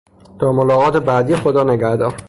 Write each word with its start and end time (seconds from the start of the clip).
تا 0.39 0.51
ملاقات 0.51 0.97
بعدی 0.97 1.35
خدانگهدار. 1.35 2.15